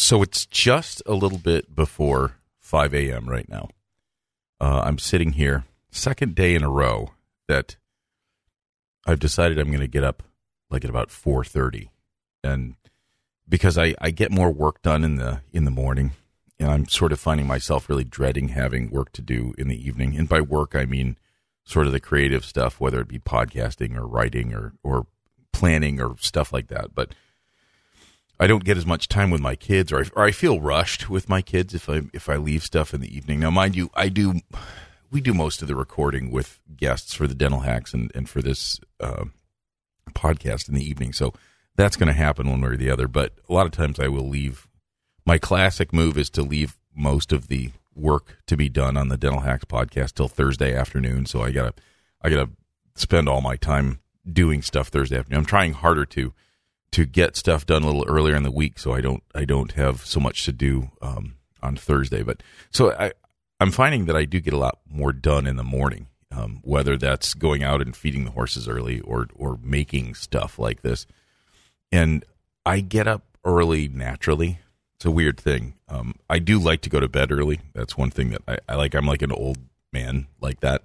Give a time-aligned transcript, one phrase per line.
[0.00, 3.28] So it's just a little bit before 5 a.m.
[3.28, 3.68] right now.
[4.60, 7.14] Uh, I'm sitting here, second day in a row
[7.48, 7.76] that
[9.04, 10.22] I've decided I'm going to get up
[10.70, 11.88] like at about 4:30,
[12.44, 12.76] and
[13.48, 16.12] because I, I get more work done in the in the morning,
[16.60, 20.16] and I'm sort of finding myself really dreading having work to do in the evening.
[20.16, 21.18] And by work, I mean
[21.64, 25.08] sort of the creative stuff, whether it be podcasting or writing or or
[25.52, 26.94] planning or stuff like that.
[26.94, 27.16] But
[28.40, 31.10] I don't get as much time with my kids, or I, or I feel rushed
[31.10, 33.40] with my kids if I if I leave stuff in the evening.
[33.40, 34.40] Now, mind you, I do.
[35.10, 38.40] We do most of the recording with guests for the dental hacks and and for
[38.40, 39.24] this uh,
[40.10, 41.34] podcast in the evening, so
[41.76, 43.08] that's going to happen one way or the other.
[43.08, 44.68] But a lot of times, I will leave.
[45.26, 49.16] My classic move is to leave most of the work to be done on the
[49.16, 51.26] dental hacks podcast till Thursday afternoon.
[51.26, 51.74] So I gotta
[52.22, 52.50] I gotta
[52.94, 53.98] spend all my time
[54.30, 55.40] doing stuff Thursday afternoon.
[55.40, 56.32] I'm trying harder to
[56.92, 59.72] to get stuff done a little earlier in the week, so I don't I don't
[59.72, 62.22] have so much to do um, on Thursday.
[62.22, 63.12] But so I
[63.60, 66.96] I'm finding that I do get a lot more done in the morning, um, whether
[66.96, 71.06] that's going out and feeding the horses early or or making stuff like this.
[71.92, 72.24] And
[72.64, 74.60] I get up early naturally.
[74.96, 75.74] It's a weird thing.
[75.88, 77.60] Um, I do like to go to bed early.
[77.72, 78.94] That's one thing that I, I like.
[78.94, 79.58] I'm like an old
[79.92, 80.82] man like that.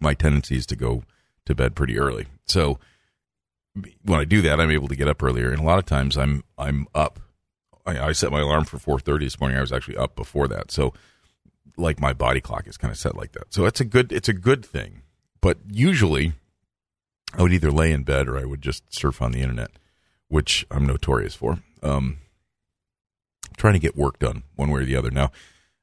[0.00, 1.04] My tendency is to go
[1.46, 2.26] to bed pretty early.
[2.46, 2.78] So
[3.74, 6.16] when I do that, I'm able to get up earlier, and a lot of times
[6.16, 7.20] I'm I'm up.
[7.86, 9.58] I, I set my alarm for 4:30 this morning.
[9.58, 10.92] I was actually up before that, so
[11.76, 13.52] like my body clock is kind of set like that.
[13.52, 15.02] So it's a good it's a good thing.
[15.40, 16.34] But usually,
[17.34, 19.70] I would either lay in bed or I would just surf on the internet,
[20.28, 21.58] which I'm notorious for.
[21.82, 22.18] Um,
[23.56, 25.10] trying to get work done one way or the other.
[25.10, 25.32] Now,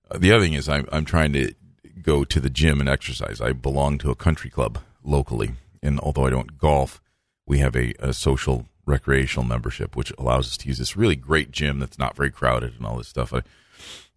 [0.10, 1.54] uh, the other thing is I'm I'm trying to
[2.02, 3.42] go to the gym and exercise.
[3.42, 7.02] I belong to a country club locally, and although I don't golf
[7.50, 11.52] we have a, a social recreational membership, which allows us to use this really great
[11.52, 13.34] gym that's not very crowded and all this stuff.
[13.34, 13.42] I,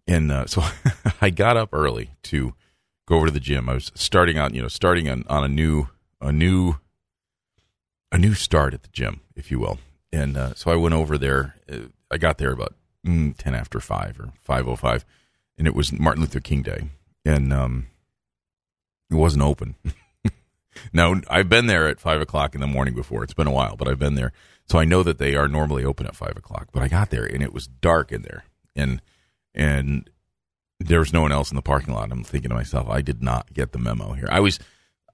[0.07, 0.63] and uh, so
[1.19, 2.53] I got up early to
[3.07, 3.67] go over to the gym.
[3.67, 5.89] I was starting out, you know, starting on, on a new,
[6.21, 6.75] a new,
[8.11, 9.79] a new start at the gym, if you will.
[10.11, 11.55] And uh, so I went over there.
[11.69, 12.75] Uh, I got there about
[13.05, 15.03] mm, ten after five or five o five,
[15.57, 16.89] and it was Martin Luther King Day,
[17.25, 17.87] and um,
[19.09, 19.73] it wasn't open.
[20.91, 23.23] Now, I've been there at five o'clock in the morning before.
[23.23, 24.31] It's been a while, but I've been there.
[24.67, 26.69] So I know that they are normally open at five o'clock.
[26.71, 28.45] But I got there and it was dark in there.
[28.75, 29.01] And,
[29.53, 30.09] and
[30.79, 32.11] there was no one else in the parking lot.
[32.11, 34.27] I'm thinking to myself, I did not get the memo here.
[34.31, 34.59] I was,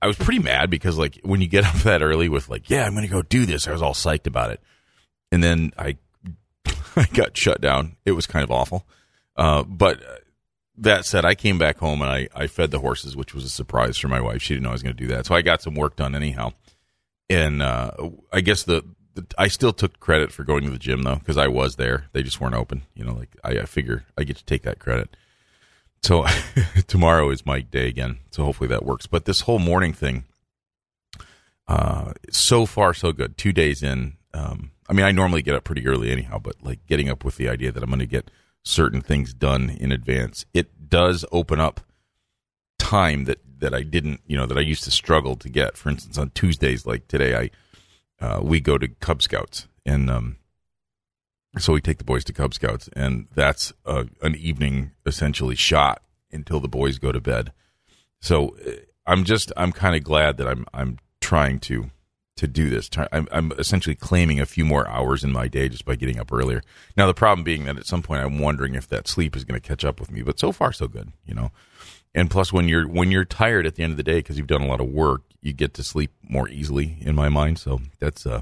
[0.02, 2.86] I was pretty mad because like when you get up that early with like, yeah,
[2.86, 3.68] I'm going to go do this.
[3.68, 4.62] I was all psyched about it.
[5.32, 5.98] And then I,
[6.96, 7.96] I got shut down.
[8.06, 8.86] It was kind of awful.
[9.36, 10.02] Uh, but
[10.80, 13.50] that said, I came back home and I, I fed the horses, which was a
[13.50, 14.42] surprise for my wife.
[14.42, 15.26] She didn't know I was going to do that.
[15.26, 16.54] So I got some work done anyhow.
[17.30, 17.92] And uh,
[18.32, 21.38] I guess the, the, I still took credit for going to the gym though, because
[21.38, 22.06] I was there.
[22.14, 22.84] They just weren't open.
[22.96, 25.16] You know, like I, I figure I get to take that credit.
[26.02, 26.26] So
[26.88, 28.20] tomorrow is my day again.
[28.32, 29.06] So hopefully that works.
[29.06, 30.24] But this whole morning thing,
[31.68, 33.38] uh, so far so good.
[33.38, 34.14] Two days in.
[34.34, 37.38] Um, I mean, I normally get up pretty early anyhow, but like getting up with
[37.38, 38.32] the idea that I'm going to get
[38.64, 40.46] certain things done in advance.
[40.54, 41.82] It does open up
[42.78, 45.76] time that that I didn't, you know, that I used to struggle to get.
[45.76, 50.38] For instance, on Tuesdays like today, I uh, we go to Cub Scouts, and um,
[51.58, 56.60] so we take the boys to Cub Scouts, and that's an evening essentially shot until
[56.60, 57.52] the boys go to bed.
[58.22, 58.72] So uh,
[59.06, 61.90] I'm just I'm kind of glad that I'm I'm trying to
[62.40, 62.90] to do this.
[63.12, 66.32] I'm, I'm, essentially claiming a few more hours in my day just by getting up
[66.32, 66.62] earlier.
[66.96, 69.60] Now, the problem being that at some point I'm wondering if that sleep is going
[69.60, 70.22] to catch up with me.
[70.22, 71.52] But so far, so good, you know.
[72.16, 74.48] And plus, when you're when you're tired at the end of the day because you've
[74.48, 76.98] done a lot of work, you get to sleep more easily.
[77.02, 78.42] In my mind, so that's uh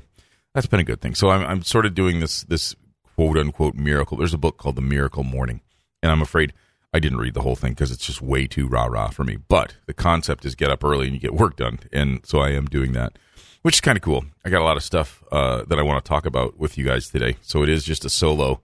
[0.54, 1.16] that's been a good thing.
[1.16, 2.76] So I'm I'm sort of doing this this
[3.16, 4.18] quote unquote miracle.
[4.18, 5.62] There's a book called The Miracle Morning,
[6.02, 6.54] and I'm afraid.
[6.94, 9.36] I didn't read the whole thing because it's just way too rah rah for me.
[9.36, 12.52] But the concept is get up early and you get work done, and so I
[12.52, 13.20] am doing that
[13.68, 14.24] which is kind of cool.
[14.46, 16.86] I got a lot of stuff uh, that I want to talk about with you
[16.86, 17.36] guys today.
[17.42, 18.62] So it is just a solo,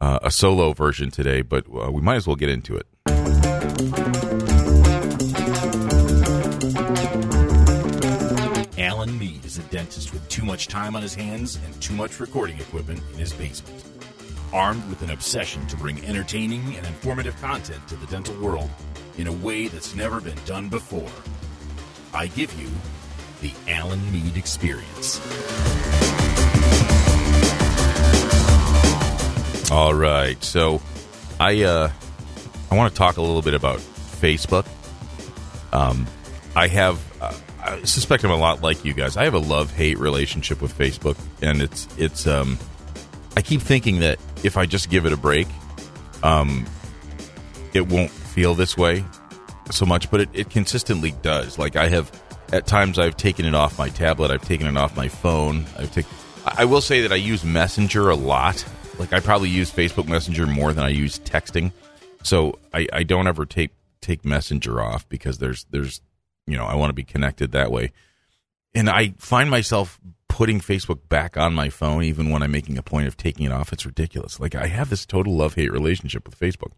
[0.00, 2.84] uh, a solo version today, but uh, we might as well get into it.
[8.76, 12.18] Alan Mead is a dentist with too much time on his hands and too much
[12.18, 13.84] recording equipment in his basement.
[14.52, 18.70] Armed with an obsession to bring entertaining and informative content to the dental world
[19.16, 21.08] in a way that's never been done before,
[22.12, 22.68] I give you
[23.40, 25.20] the Alan Mead Experience.
[29.70, 30.82] All right, so
[31.38, 31.90] I uh,
[32.70, 34.66] I want to talk a little bit about Facebook.
[35.72, 36.06] Um,
[36.56, 39.16] I have uh, I suspect I'm a lot like you guys.
[39.16, 42.58] I have a love hate relationship with Facebook, and it's it's um,
[43.36, 45.46] I keep thinking that if I just give it a break,
[46.22, 46.66] um,
[47.72, 49.04] it won't feel this way
[49.70, 51.58] so much, but it, it consistently does.
[51.58, 52.10] Like I have,
[52.52, 55.66] at times, I've taken it off my tablet, I've taken it off my phone.
[55.78, 56.10] I've taken.
[56.44, 58.64] I will say that I use Messenger a lot.
[58.98, 61.72] Like I probably use Facebook Messenger more than I use texting.
[62.22, 63.70] So I, I don't ever take
[64.00, 66.00] take Messenger off because there's there's
[66.46, 67.92] you know I want to be connected that way.
[68.74, 72.82] And I find myself putting Facebook back on my phone even when I'm making a
[72.82, 73.72] point of taking it off.
[73.72, 74.38] It's ridiculous.
[74.38, 76.72] Like I have this total love hate relationship with Facebook.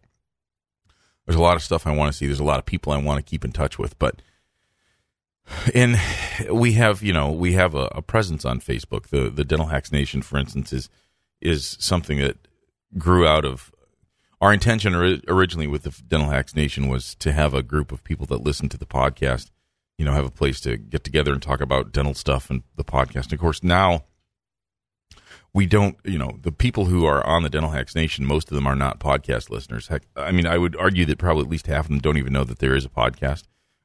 [1.25, 2.25] There's a lot of stuff I want to see.
[2.25, 4.21] There's a lot of people I want to keep in touch with, but
[5.73, 5.99] and
[6.51, 9.07] we have you know we have a, a presence on Facebook.
[9.07, 10.89] The the Dental Hacks Nation, for instance, is
[11.41, 12.37] is something that
[12.97, 13.71] grew out of
[14.43, 14.93] our intention
[15.29, 18.67] originally with the Dental Hacks Nation was to have a group of people that listen
[18.69, 19.51] to the podcast,
[19.97, 22.83] you know, have a place to get together and talk about dental stuff and the
[22.83, 23.25] podcast.
[23.25, 24.03] And of course, now
[25.53, 28.55] we don't, you know, the people who are on the Dental Hacks Nation, most of
[28.55, 29.87] them are not podcast listeners.
[29.87, 32.33] Heck, I mean, I would argue that probably at least half of them don't even
[32.33, 33.43] know that there is a podcast,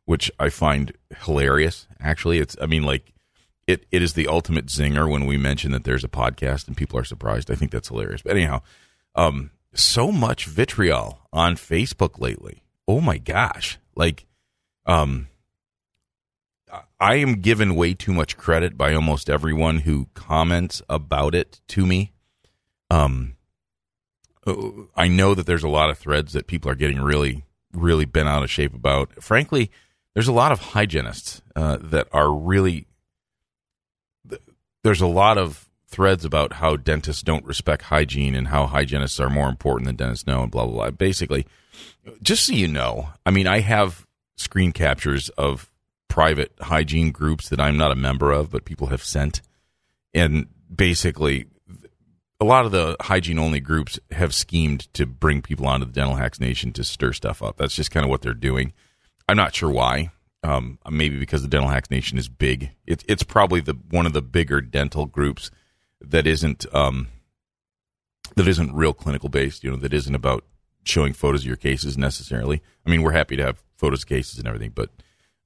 [0.08, 1.87] which I find hilarious.
[2.00, 3.12] Actually, it's, I mean, like,
[3.66, 6.99] it, it is the ultimate zinger when we mention that there's a podcast and people
[6.99, 7.50] are surprised.
[7.50, 8.22] I think that's hilarious.
[8.22, 8.62] But anyhow,
[9.14, 12.62] um, so much vitriol on Facebook lately.
[12.88, 13.76] Oh my gosh.
[13.94, 14.25] Like,
[14.87, 15.28] um,
[16.99, 21.84] I am given way too much credit by almost everyone who comments about it to
[21.84, 22.12] me.
[22.90, 23.37] Um,
[24.96, 27.44] I know that there's a lot of threads that people are getting really,
[27.75, 29.22] really bent out of shape about.
[29.22, 29.70] Frankly,
[30.19, 32.88] there's a lot of hygienists uh, that are really.
[34.82, 39.31] There's a lot of threads about how dentists don't respect hygiene and how hygienists are
[39.31, 40.91] more important than dentists know and blah blah blah.
[40.91, 41.47] Basically,
[42.20, 45.70] just so you know, I mean, I have screen captures of
[46.09, 49.41] private hygiene groups that I'm not a member of, but people have sent,
[50.12, 51.47] and basically,
[52.41, 56.17] a lot of the hygiene only groups have schemed to bring people onto the Dental
[56.17, 57.56] Hacks Nation to stir stuff up.
[57.56, 58.73] That's just kind of what they're doing.
[59.29, 60.11] I'm not sure why.
[60.43, 62.71] Um, maybe because the Dental Hacks Nation is big.
[62.87, 65.51] It, it's probably the one of the bigger dental groups
[66.01, 67.09] that isn't um,
[68.37, 69.65] that isn't real clinical based.
[69.65, 70.45] You know, that isn't about
[70.85, 72.63] showing photos of your cases necessarily.
[72.87, 74.91] I mean, we're happy to have photos of cases and everything, but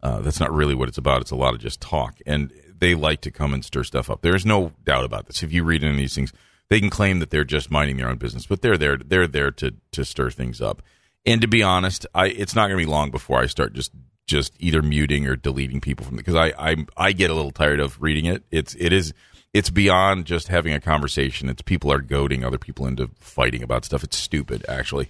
[0.03, 1.23] uh, that's not really what it's about.
[1.23, 4.21] It's a lot of just talk, and they like to come and stir stuff up.
[4.23, 5.43] There's no doubt about this.
[5.43, 6.33] If you read any of these things,
[6.69, 8.97] they can claim that they're just minding their own business, but they're there.
[8.99, 10.83] They're there to to stir things up.
[11.25, 13.93] And to be honest, I it's not going to be long before I start just
[14.27, 17.81] just either muting or deleting people from because I I I get a little tired
[17.81, 18.43] of reading it.
[18.51, 19.13] It's it is
[19.53, 21.49] it's beyond just having a conversation.
[21.49, 24.03] It's people are goading other people into fighting about stuff.
[24.03, 25.09] It's stupid, actually.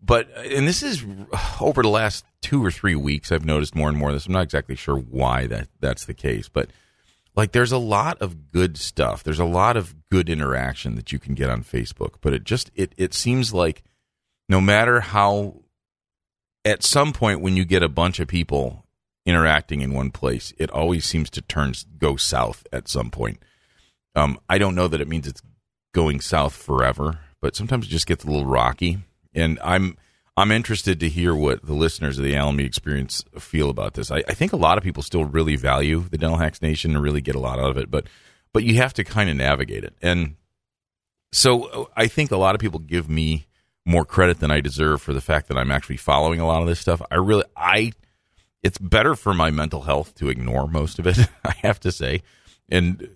[0.00, 1.04] But and this is
[1.60, 3.32] over the last two or three weeks.
[3.32, 4.26] I've noticed more and more of this.
[4.26, 6.70] I'm not exactly sure why that that's the case, but
[7.34, 9.22] like there's a lot of good stuff.
[9.22, 12.14] There's a lot of good interaction that you can get on Facebook.
[12.20, 13.82] But it just it it seems like
[14.50, 15.62] no matter how
[16.64, 18.84] at some point when you get a bunch of people
[19.24, 23.38] interacting in one place, it always seems to turn go south at some point.
[24.16, 25.40] Um, I don't know that it means it's
[25.94, 28.98] going south forever, but sometimes it just gets a little rocky.
[29.32, 29.96] And I'm
[30.36, 34.10] I'm interested to hear what the listeners of the Alan Mead Experience feel about this.
[34.10, 37.02] I, I think a lot of people still really value the Dental Hacks Nation and
[37.04, 38.08] really get a lot out of it, but
[38.52, 39.94] but you have to kind of navigate it.
[40.02, 40.34] And
[41.30, 43.46] so I think a lot of people give me
[43.84, 46.68] more credit than I deserve for the fact that I'm actually following a lot of
[46.68, 47.02] this stuff.
[47.10, 47.92] I really I
[48.62, 52.22] it's better for my mental health to ignore most of it, I have to say.
[52.68, 53.08] And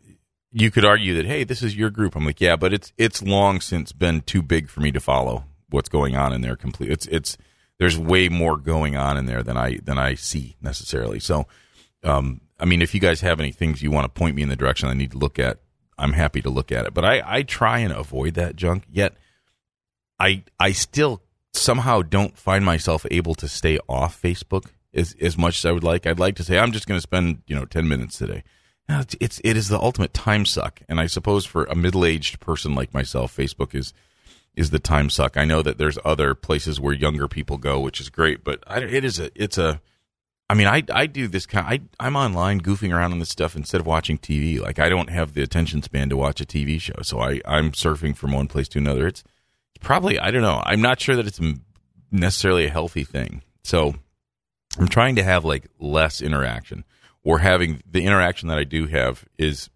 [0.52, 2.16] you could argue that hey, this is your group.
[2.16, 5.44] I'm like, yeah, but it's it's long since been too big for me to follow
[5.70, 6.56] what's going on in there.
[6.56, 6.90] Complete.
[6.90, 7.36] It's it's
[7.78, 11.20] there's way more going on in there than I than I see necessarily.
[11.20, 11.46] So,
[12.02, 14.48] um, I mean, if you guys have any things you want to point me in
[14.48, 15.58] the direction I need to look at,
[15.98, 16.94] I'm happy to look at it.
[16.94, 18.84] But I I try and avoid that junk.
[18.90, 19.14] Yet,
[20.18, 25.58] I I still somehow don't find myself able to stay off Facebook as as much
[25.58, 26.06] as I would like.
[26.06, 28.44] I'd like to say I'm just going to spend you know ten minutes today
[28.88, 32.40] it's, it's it is the ultimate time suck, and I suppose for a middle aged
[32.40, 33.92] person like myself, Facebook is
[34.54, 35.36] is the time suck.
[35.36, 38.80] I know that there's other places where younger people go, which is great, but I,
[38.80, 39.80] it is a it's a.
[40.50, 41.66] I mean, I I do this kind.
[41.66, 44.60] I I'm online goofing around on this stuff instead of watching TV.
[44.60, 47.72] Like I don't have the attention span to watch a TV show, so I I'm
[47.72, 49.06] surfing from one place to another.
[49.06, 49.24] It's
[49.80, 50.62] probably I don't know.
[50.64, 51.40] I'm not sure that it's
[52.10, 53.42] necessarily a healthy thing.
[53.62, 53.94] So
[54.78, 56.84] I'm trying to have like less interaction
[57.22, 59.70] or having the interaction that I do have is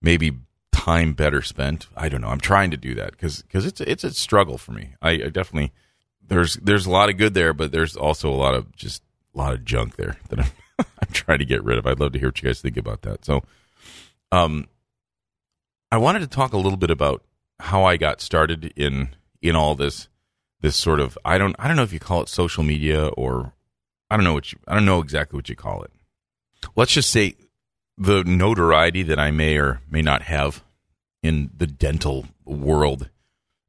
[0.00, 0.38] maybe
[0.72, 1.86] time better spent.
[1.96, 2.28] I don't know.
[2.28, 4.94] I'm trying to do that because because it's it's a struggle for me.
[5.02, 5.72] I, I, definitely
[6.26, 9.02] there's there's a lot of good there, but there's also a lot of just
[9.34, 11.86] a lot of junk there that I'm I'm trying to get rid of.
[11.86, 13.24] I'd love to hear what you guys think about that.
[13.24, 13.42] So,
[14.30, 14.68] um,
[15.90, 17.24] I wanted to talk a little bit about
[17.60, 19.10] how I got started in
[19.42, 20.08] in all this
[20.60, 23.52] this sort of I don't I don't know if you call it social media or
[24.10, 25.92] I don't know what you I don't know exactly what you call it.
[26.74, 27.34] Let's just say
[27.96, 30.62] the notoriety that I may or may not have
[31.22, 33.10] in the dental world.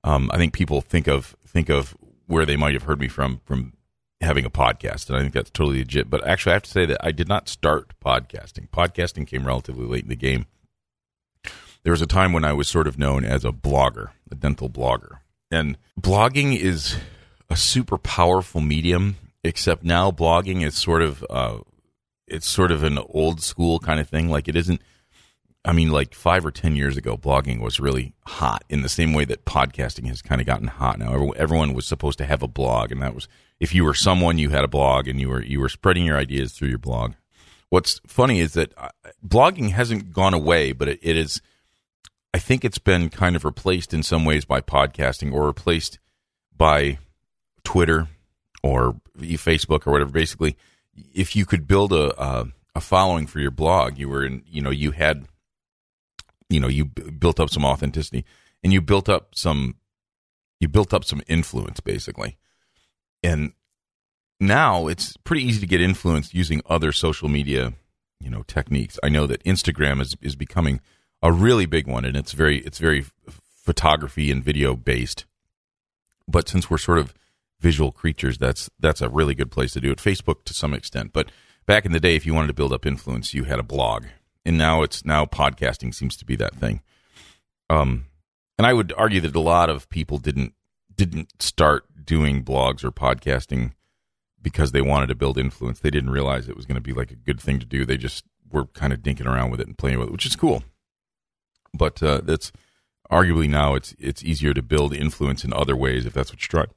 [0.04, 1.96] Um, I think people think of think of
[2.28, 3.74] where they might have heard me from from
[4.22, 6.10] having a podcast, and I think that's totally legit.
[6.10, 8.70] But actually, I have to say that I did not start podcasting.
[8.70, 10.46] Podcasting came relatively late in the game.
[11.84, 14.70] There was a time when I was sort of known as a blogger, a dental
[14.70, 15.20] blogger,
[15.52, 16.98] and blogging is
[17.50, 19.18] a super powerful medium.
[19.44, 21.60] Except now, blogging is sort of uh,
[22.28, 24.30] it's sort of an old school kind of thing.
[24.30, 24.82] Like it isn't.
[25.66, 29.14] I mean, like five or ten years ago, blogging was really hot in the same
[29.14, 31.32] way that podcasting has kind of gotten hot now.
[31.32, 33.28] Everyone was supposed to have a blog, and that was
[33.60, 36.18] if you were someone, you had a blog, and you were you were spreading your
[36.18, 37.14] ideas through your blog.
[37.70, 38.90] What's funny is that uh,
[39.26, 41.42] blogging hasn't gone away, but it, it is.
[42.34, 46.00] I think it's been kind of replaced in some ways by podcasting, or replaced
[46.56, 47.00] by
[47.64, 48.08] Twitter
[48.62, 50.12] or Facebook or whatever.
[50.12, 50.56] Basically,
[51.14, 54.44] if you could build a, a a following for your blog, you were in.
[54.48, 55.26] You know, you had.
[56.52, 58.26] You know, you built up some authenticity,
[58.64, 59.76] and you built up some.
[60.60, 62.38] You built up some influence, basically,
[63.24, 63.54] and
[64.40, 67.74] now it's pretty easy to get influenced using other social media,
[68.20, 69.00] you know, techniques.
[69.04, 70.82] I know that Instagram is is becoming
[71.22, 75.26] a really big one, and it's very it's very photography and video based.
[76.28, 77.14] But since we're sort of
[77.60, 79.98] visual creatures, that's that's a really good place to do it.
[79.98, 81.32] Facebook to some extent, but
[81.66, 84.06] back in the day, if you wanted to build up influence, you had a blog,
[84.46, 86.82] and now it's now podcasting seems to be that thing.
[87.70, 88.06] Um,
[88.58, 90.54] and I would argue that a lot of people didn't
[90.96, 93.72] didn't start doing blogs or podcasting
[94.42, 95.80] because they wanted to build influence.
[95.80, 97.86] They didn't realize it was going to be like a good thing to do.
[97.86, 100.36] They just were kind of dinking around with it and playing with it, which is
[100.36, 100.64] cool.
[101.74, 102.52] But uh, that's
[103.12, 106.64] arguably now it's it's easier to build influence in other ways if that's what you're
[106.64, 106.76] trying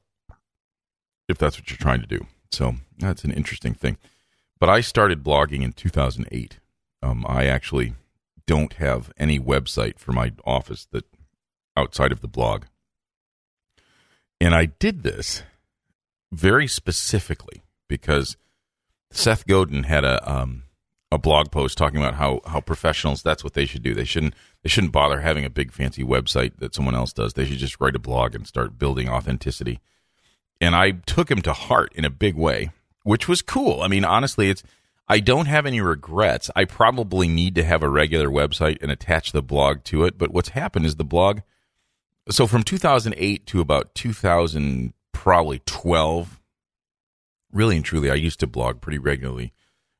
[1.29, 2.25] if that's what you're trying to do.
[2.51, 3.97] So that's an interesting thing.
[4.59, 6.59] But I started blogging in 2008.
[7.01, 7.93] Um, I actually
[8.45, 11.05] don't have any website for my office that
[11.75, 12.65] outside of the blog.
[14.39, 15.43] And I did this
[16.31, 18.37] very specifically because
[19.11, 20.63] Seth Godin had a um,
[21.11, 23.93] a blog post talking about how how professionals that's what they should do.
[23.93, 24.33] They shouldn't
[24.63, 27.33] they shouldn't bother having a big fancy website that someone else does.
[27.33, 29.79] They should just write a blog and start building authenticity
[30.63, 32.71] and I took him to heart in a big way,
[33.03, 33.81] which was cool.
[33.81, 34.63] I mean, honestly, it's
[35.09, 36.49] I don't have any regrets.
[36.55, 40.31] I probably need to have a regular website and attach the blog to it, but
[40.31, 41.41] what's happened is the blog
[42.29, 46.39] so from 2008 to about 2000 probably 12
[47.51, 49.51] really and truly I used to blog pretty regularly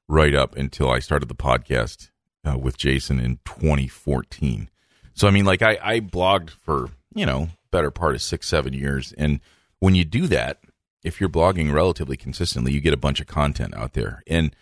[0.07, 2.11] right up until I started the podcast
[2.43, 4.69] uh, with Jason in 2014.
[5.13, 8.73] So I mean like I I blogged for, you know, better part of 6 7
[8.73, 9.39] years and
[9.83, 10.59] when you do that,
[11.03, 14.23] if you're blogging relatively consistently, you get a bunch of content out there.
[14.27, 14.55] And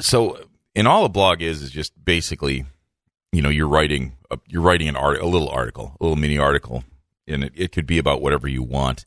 [0.00, 0.38] so,
[0.74, 2.64] and all a blog is is just basically,
[3.32, 6.38] you know, you're writing a, you're writing an art, a little article, a little mini
[6.38, 6.84] article,
[7.26, 9.04] and it, it could be about whatever you want.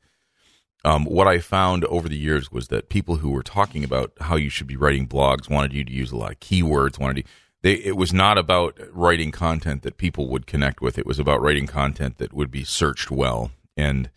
[0.85, 4.35] Um, what I found over the years was that people who were talking about how
[4.35, 6.99] you should be writing blogs wanted you to use a lot of keywords.
[6.99, 7.31] Wanted to,
[7.63, 10.99] they it was not about writing content that people would connect with.
[10.99, 14.11] It was about writing content that would be searched well and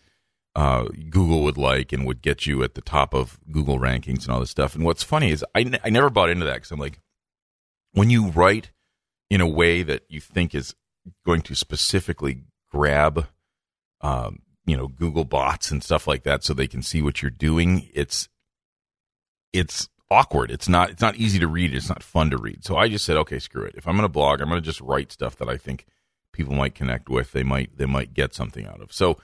[0.55, 4.31] uh, Google would like and would get you at the top of Google rankings and
[4.31, 4.75] all this stuff.
[4.75, 7.01] And what's funny is I, n- I never bought into that because I'm like,
[7.93, 8.73] when you write
[9.31, 10.75] in a way that you think is
[11.25, 13.27] going to specifically grab,
[14.01, 17.31] um, you know, Google bots and stuff like that, so they can see what you're
[17.31, 18.29] doing, it's
[19.53, 20.51] it's awkward.
[20.51, 21.75] It's not it's not easy to read.
[21.75, 22.65] It's not fun to read.
[22.65, 23.75] So I just said, okay, screw it.
[23.77, 25.87] If I'm going to blog, I'm going to just write stuff that I think
[26.33, 27.33] people might connect with.
[27.33, 28.93] They might they might get something out of.
[28.93, 29.19] So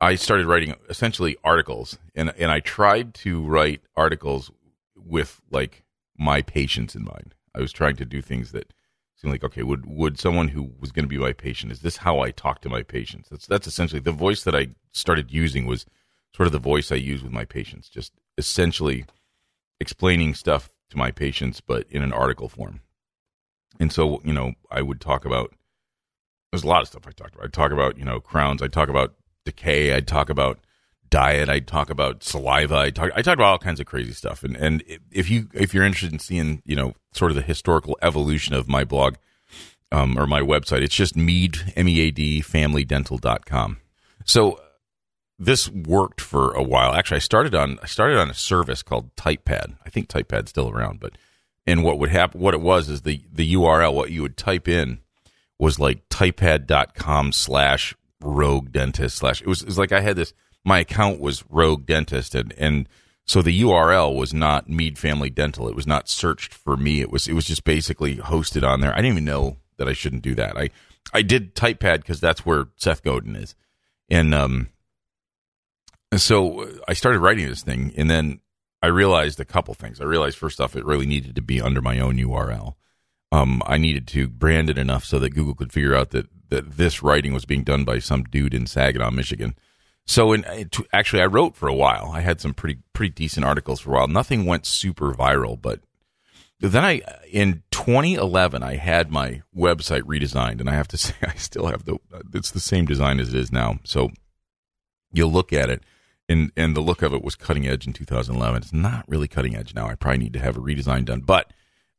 [0.00, 4.50] I started writing essentially articles, and and I tried to write articles
[4.94, 5.84] with like
[6.16, 7.34] my patients in mind.
[7.54, 8.72] I was trying to do things that
[9.16, 11.98] seemed like okay, would would someone who was going to be my patient is this
[11.98, 13.28] how I talk to my patients?
[13.28, 15.86] That's that's essentially the voice that I started using was
[16.34, 19.04] sort of the voice I use with my patients, just essentially
[19.80, 22.80] explaining stuff to my patients, but in an article form.
[23.80, 25.52] And so, you know, I would talk about
[26.52, 27.46] there's a lot of stuff I talked about.
[27.46, 28.62] I talk about, you know, crowns.
[28.62, 29.92] I talk about decay.
[29.92, 30.60] I'd talk about
[31.14, 31.48] diet.
[31.48, 32.76] I'd talk about saliva.
[32.76, 34.42] I talk I talk about all kinds of crazy stuff.
[34.42, 37.96] And and if you if you're interested in seeing you know sort of the historical
[38.02, 39.14] evolution of my blog
[39.92, 43.78] um, or my website, it's just mead m e a d family familydental.com.
[44.24, 44.60] So
[45.38, 46.94] this worked for a while.
[46.94, 49.76] Actually, I started on I started on a service called TypePad.
[49.86, 51.12] I think TypePad's still around, but
[51.64, 52.40] and what would happen?
[52.40, 54.98] What it was is the the URL what you would type in
[55.60, 59.40] was like typepad.com slash rogue dentist slash.
[59.40, 60.34] It was, it was like I had this.
[60.64, 62.88] My account was rogue dentist, and and
[63.26, 65.68] so the URL was not Mead Family Dental.
[65.68, 67.00] It was not searched for me.
[67.00, 68.92] It was it was just basically hosted on there.
[68.92, 70.56] I didn't even know that I shouldn't do that.
[70.56, 70.70] I
[71.12, 73.54] I did TypePad because that's where Seth Godin is,
[74.08, 74.68] and um,
[76.16, 78.40] so I started writing this thing, and then
[78.82, 80.00] I realized a couple things.
[80.00, 82.74] I realized first off, it really needed to be under my own URL.
[83.32, 86.76] Um, I needed to brand it enough so that Google could figure out that that
[86.76, 89.56] this writing was being done by some dude in Saginaw, Michigan
[90.06, 92.10] so, uh, in actually, I wrote for a while.
[92.12, 94.08] I had some pretty pretty decent articles for a while.
[94.08, 95.80] Nothing went super viral, but
[96.60, 101.14] then I uh, in 2011 I had my website redesigned, and I have to say
[101.22, 103.78] I still have the uh, it's the same design as it is now.
[103.84, 104.10] So
[105.12, 105.82] you'll look at it,
[106.28, 108.62] and and the look of it was cutting edge in 2011.
[108.62, 109.88] It's not really cutting edge now.
[109.88, 111.50] I probably need to have a redesign done, but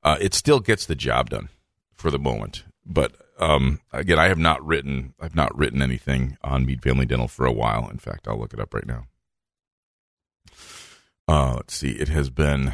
[0.03, 1.49] uh, it still gets the job done
[1.95, 2.65] for the moment.
[2.85, 7.27] But um, again, I have not written I've not written anything on Mead Family Dental
[7.27, 7.89] for a while.
[7.89, 9.07] In fact, I'll look it up right now.
[11.27, 11.91] Uh, let's see.
[11.91, 12.73] It has been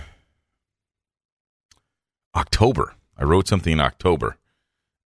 [2.36, 2.96] October.
[3.18, 4.38] I wrote something in October.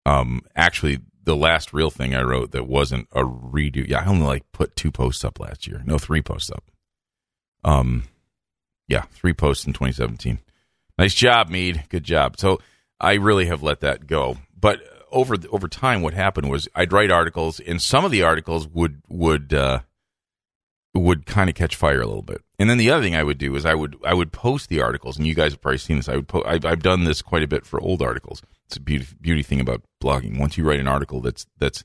[0.06, 3.88] Um, actually, the last real thing I wrote that wasn't a redo.
[3.88, 5.82] Yeah, I only like put two posts up last year.
[5.86, 6.64] No, three posts up.
[7.64, 8.04] Um,
[8.88, 10.40] yeah, three posts in 2017.
[10.98, 11.86] Nice job, Mead.
[11.90, 12.40] Good job.
[12.40, 12.60] So
[13.00, 14.38] I really have let that go.
[14.58, 14.80] But
[15.15, 19.01] over over time, what happened was I'd write articles, and some of the articles would
[19.07, 19.79] would uh,
[20.93, 22.41] would kind of catch fire a little bit.
[22.60, 24.81] And then the other thing I would do is I would I would post the
[24.81, 26.10] articles, and you guys have probably seen this.
[26.10, 28.43] I would po- I've, I've done this quite a bit for old articles.
[28.67, 30.38] It's a beauty beauty thing about blogging.
[30.38, 31.84] Once you write an article that's that's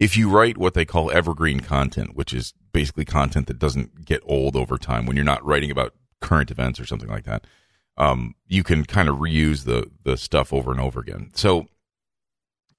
[0.00, 4.22] if you write what they call evergreen content, which is basically content that doesn't get
[4.24, 7.46] old over time, when you're not writing about current events or something like that,
[7.96, 11.30] um, you can kind of reuse the the stuff over and over again.
[11.34, 11.68] So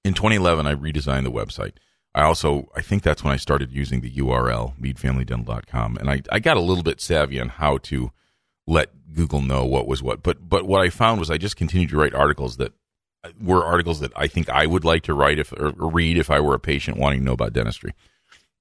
[0.06, 1.72] in 2011, I redesigned the website.
[2.14, 5.96] I also, I think that's when I started using the URL, meadfamilydental.com.
[5.96, 8.12] And I, I got a little bit savvy on how to
[8.66, 10.22] let Google know what was what.
[10.22, 12.72] But, but what I found was I just continued to write articles that
[13.24, 16.30] uh, were articles that I think I would like to write if, or read if
[16.30, 17.92] I were a patient wanting to know about dentistry.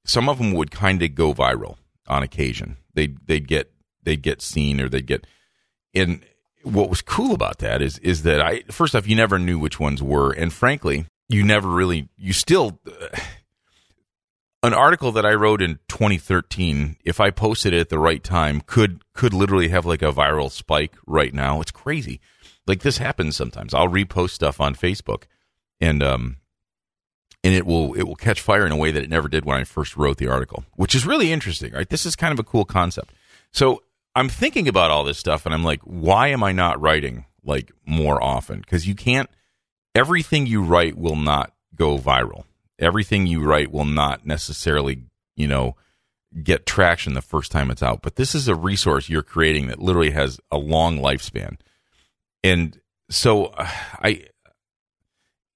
[0.03, 1.77] Some of them would kind of go viral
[2.07, 2.77] on occasion.
[2.95, 3.71] They'd, they'd get,
[4.03, 5.25] they'd get seen or they'd get,
[5.93, 6.25] and
[6.63, 9.79] what was cool about that is, is that I, first off, you never knew which
[9.79, 10.31] ones were.
[10.31, 12.79] And frankly, you never really you still
[14.65, 18.61] an article that I wrote in 2013 if I posted it at the right time
[18.61, 21.61] could could literally have like a viral spike right now.
[21.61, 22.19] It's crazy.
[22.65, 23.75] Like this happens sometimes.
[23.75, 25.23] I'll repost stuff on Facebook
[25.79, 26.37] and um
[27.43, 29.57] and it will it will catch fire in a way that it never did when
[29.57, 31.89] I first wrote the article which is really interesting right?
[31.89, 33.13] This is kind of a cool concept.
[33.51, 33.83] So
[34.15, 37.71] I'm thinking about all this stuff and I'm like why am I not writing like
[37.85, 38.63] more often?
[38.63, 39.29] Cuz you can't
[39.95, 42.43] everything you write will not go viral.
[42.77, 45.03] Everything you write will not necessarily,
[45.35, 45.75] you know,
[46.43, 48.01] get traction the first time it's out.
[48.01, 51.57] But this is a resource you're creating that literally has a long lifespan.
[52.43, 52.79] And
[53.09, 54.27] so I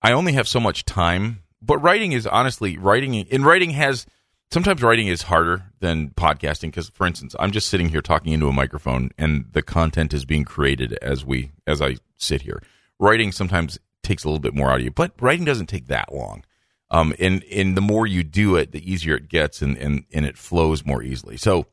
[0.01, 4.05] I only have so much time, but writing is honestly writing in writing has
[4.49, 8.47] sometimes writing is harder than podcasting because for instance, I'm just sitting here talking into
[8.47, 12.63] a microphone and the content is being created as we as I sit here.
[12.97, 13.77] Writing sometimes
[14.09, 16.43] takes a little bit more out of you, but writing doesn't take that long.
[16.91, 20.25] Um, and and the more you do it, the easier it gets, and and and
[20.25, 21.37] it flows more easily.
[21.37, 21.67] So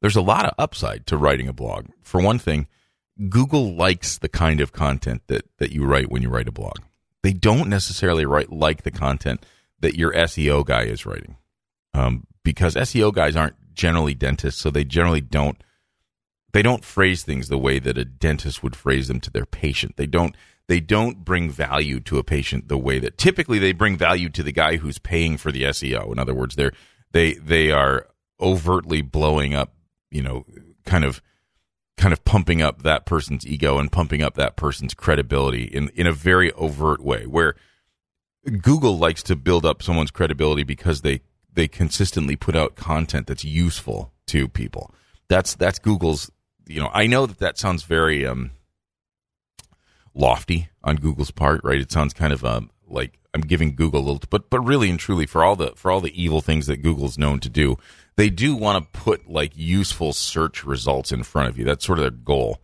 [0.00, 1.86] there's a lot of upside to writing a blog.
[2.02, 2.66] For one thing,
[3.28, 6.78] Google likes the kind of content that that you write when you write a blog.
[7.22, 9.44] They don't necessarily write like the content
[9.80, 11.36] that your SEO guy is writing,
[11.92, 15.62] um, because SEO guys aren't generally dentists, so they generally don't
[16.54, 19.96] they don't phrase things the way that a dentist would phrase them to their patient.
[19.96, 20.34] They don't
[20.68, 24.42] they don't bring value to a patient the way that typically they bring value to
[24.42, 26.12] the guy who's paying for the SEO.
[26.12, 26.72] In other words, they're
[27.12, 28.06] they they are
[28.40, 29.74] overtly blowing up,
[30.10, 30.44] you know,
[30.84, 31.22] kind of
[31.96, 36.06] kind of pumping up that person's ego and pumping up that person's credibility in in
[36.06, 37.54] a very overt way where
[38.62, 43.44] Google likes to build up someone's credibility because they they consistently put out content that's
[43.44, 44.94] useful to people.
[45.28, 46.30] That's that's Google's
[46.66, 48.50] you know, I know that that sounds very um
[50.18, 51.80] lofty on Google's part, right?
[51.80, 54.98] It sounds kind of um, like I'm giving Google a little, but but really and
[54.98, 57.78] truly, for all the for all the evil things that Google's known to do,
[58.16, 61.64] they do want to put like useful search results in front of you.
[61.64, 62.60] That's sort of their goal.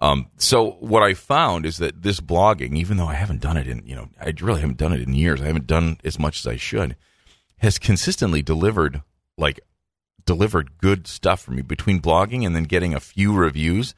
[0.00, 3.68] Um, so what I found is that this blogging, even though I haven't done it
[3.68, 5.40] in, you know, I really haven't done it in years.
[5.40, 6.96] I haven't done as much as I should.
[7.58, 9.02] Has consistently delivered
[9.38, 9.60] like
[10.24, 13.94] delivered good stuff for me between blogging and then getting a few reviews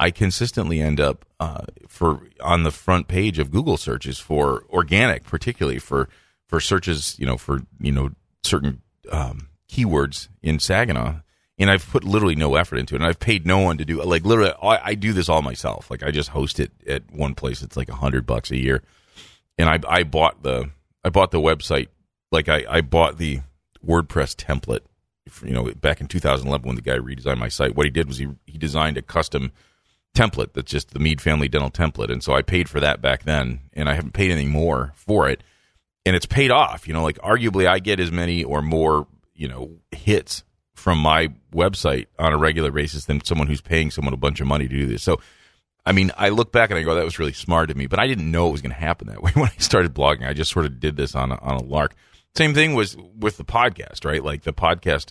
[0.00, 5.24] I consistently end up uh, for on the front page of Google searches for organic,
[5.24, 6.08] particularly for
[6.48, 8.80] for searches, you know, for you know certain
[9.12, 11.20] um, keywords in Saginaw,
[11.58, 14.02] and I've put literally no effort into it, and I've paid no one to do
[14.02, 14.54] like literally.
[14.62, 15.90] I, I do this all myself.
[15.90, 17.60] Like I just host it at one place.
[17.60, 18.82] It's like a hundred bucks a year,
[19.58, 20.70] and I I bought the
[21.04, 21.88] I bought the website.
[22.32, 23.40] Like I I bought the
[23.86, 24.80] WordPress template.
[25.44, 28.16] You know, back in 2011 when the guy redesigned my site, what he did was
[28.16, 29.52] he he designed a custom
[30.14, 33.24] template that's just the Mead Family Dental template, and so I paid for that back
[33.24, 35.42] then, and I haven't paid anything more for it,
[36.04, 36.86] and it's paid off.
[36.88, 40.44] You know, like arguably I get as many or more you know hits
[40.80, 44.46] from my website on a regular basis than someone who's paying someone a bunch of
[44.46, 45.02] money to do this.
[45.02, 45.20] So,
[45.84, 47.98] I mean, I look back and I go, that was really smart of me, but
[47.98, 50.26] I didn't know it was going to happen that way when I started blogging.
[50.26, 51.94] I just sort of did this on a, on a lark.
[52.34, 54.24] Same thing was with the podcast, right?
[54.24, 55.10] Like the podcast,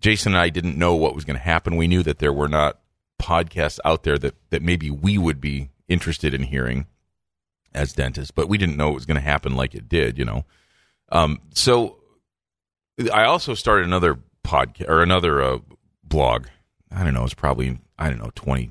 [0.00, 1.76] Jason and I didn't know what was going to happen.
[1.76, 2.78] We knew that there were not
[3.26, 6.86] podcasts out there that, that maybe we would be interested in hearing
[7.74, 10.24] as dentists, but we didn't know it was going to happen like it did, you
[10.24, 10.44] know?
[11.10, 11.96] Um, so
[13.12, 15.58] I also started another podcast or another uh,
[16.04, 16.46] blog.
[16.90, 17.24] I don't know.
[17.24, 18.70] It's probably I don't know 20,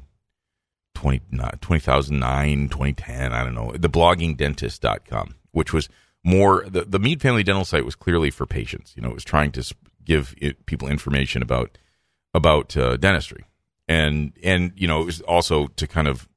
[0.95, 1.19] 20
[1.61, 3.33] 2009, 2010.
[3.33, 3.71] I don't know.
[3.73, 5.89] The bloggingdentist.com, which was
[6.23, 8.93] more the the Mead Family Dental site was clearly for patients.
[8.95, 11.77] You know, it was trying to give it, people information about
[12.33, 13.45] about uh, dentistry,
[13.87, 16.27] and and you know it was also to kind of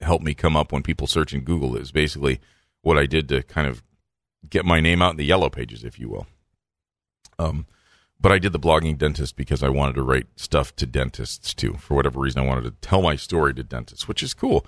[0.00, 1.76] help me come up when people search in Google.
[1.76, 2.40] Is basically
[2.82, 3.82] what I did to kind of
[4.48, 6.26] get my name out in the yellow pages, if you will.
[7.38, 7.66] Um,
[8.20, 11.74] but I did the blogging dentist because I wanted to write stuff to dentists too.
[11.74, 14.66] For whatever reason, I wanted to tell my story to dentists, which is cool.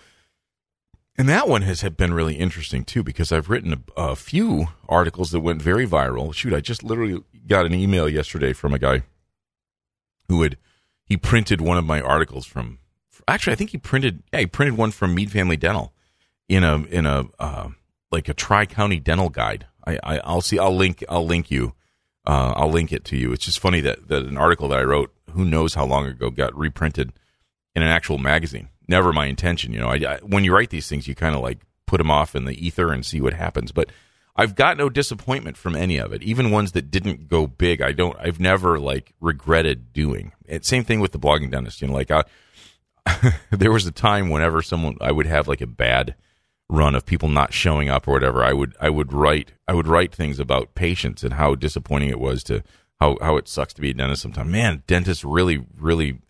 [1.18, 5.33] And that one has been really interesting too because I've written a, a, few articles
[5.33, 6.33] that went very viral.
[6.33, 9.03] Shoot, I just literally got an email yesterday from a guy
[10.29, 10.57] who had
[11.11, 12.79] he printed one of my articles from.
[13.29, 15.92] Actually, I think he printed yeah he printed one from Mead Family Dental
[16.49, 17.68] in a in a uh,
[18.11, 19.66] like a tri county dental guide.
[19.87, 21.75] I, I I'll see I'll link I'll link you
[22.27, 23.33] uh, I'll link it to you.
[23.33, 26.31] It's just funny that, that an article that I wrote, who knows how long ago,
[26.31, 27.12] got reprinted
[27.75, 28.68] in an actual magazine.
[28.87, 29.73] Never my intention.
[29.73, 32.11] You know, I, I, when you write these things, you kind of like put them
[32.11, 33.73] off in the ether and see what happens.
[33.73, 33.90] But
[34.37, 37.83] I've got no disappointment from any of it, even ones that didn't go big.
[37.83, 38.16] I don't.
[38.19, 40.33] I've never like regretted doing.
[40.47, 41.83] It, same thing with the blogging dentist.
[41.83, 42.25] You know, like I,
[43.51, 46.14] there was a time whenever someone I would have like a bad
[46.69, 49.88] run of people not showing up or whatever, I would I would write I would
[49.88, 52.62] write things about patients and how disappointing it was to
[53.01, 54.51] how how it sucks to be a dentist sometimes.
[54.51, 56.21] Man, dentists really really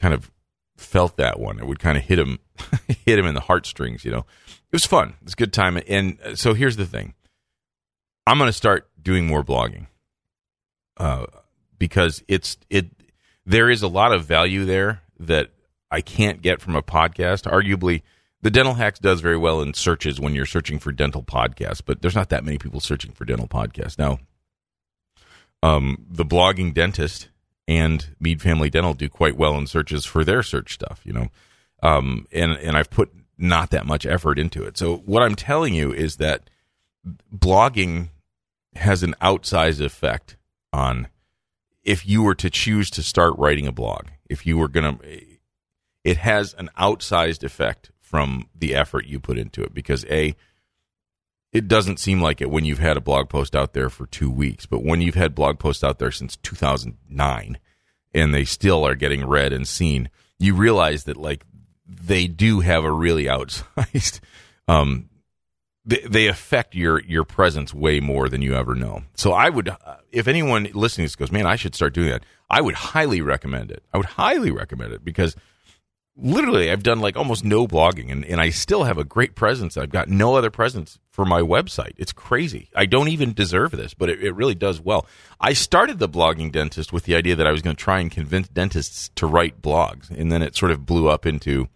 [0.00, 0.30] kind of
[0.76, 1.58] felt that one.
[1.58, 2.38] It would kind of hit him
[3.06, 4.26] hit him in the heartstrings, you know.
[4.48, 5.10] It was fun.
[5.20, 5.80] It was a good time.
[5.88, 7.14] And uh, so here's the thing.
[8.26, 9.86] I'm going to start doing more blogging.
[10.96, 11.26] Uh,
[11.78, 12.86] because it's it
[13.44, 15.50] there is a lot of value there that
[15.90, 17.50] I can't get from a podcast.
[17.50, 18.02] Arguably,
[18.46, 22.00] the dental hacks does very well in searches when you're searching for dental podcasts but
[22.00, 24.18] there's not that many people searching for dental podcasts now
[25.64, 27.28] um, the blogging dentist
[27.66, 31.28] and mead family dental do quite well in searches for their search stuff you know
[31.82, 35.74] um, and and i've put not that much effort into it so what i'm telling
[35.74, 36.48] you is that
[37.34, 38.10] blogging
[38.78, 40.36] has an outsized effect
[40.72, 41.08] on
[41.82, 45.22] if you were to choose to start writing a blog if you were going to
[46.04, 50.34] it has an outsized effect from the effort you put into it because a
[51.52, 54.30] it doesn't seem like it when you've had a blog post out there for 2
[54.30, 57.58] weeks but when you've had blog posts out there since 2009
[58.14, 60.08] and they still are getting read and seen
[60.38, 61.44] you realize that like
[61.86, 64.20] they do have a really outsized
[64.68, 65.08] um
[65.86, 69.02] they, affect your your presence way more than you ever know.
[69.14, 69.76] So I would, uh,
[70.10, 72.24] if anyone listening to goes, man, I should start doing that.
[72.50, 73.82] I would highly recommend it.
[73.92, 75.36] I would highly recommend it because
[76.16, 79.76] literally I've done like almost no blogging and, and I still have a great presence.
[79.76, 81.92] I've got no other presence for my website.
[81.96, 82.70] It's crazy.
[82.74, 85.06] I don't even deserve this, but it, it really does well.
[85.40, 88.10] I started the blogging dentist with the idea that I was going to try and
[88.10, 90.10] convince dentists to write blogs.
[90.10, 91.68] And then it sort of blew up into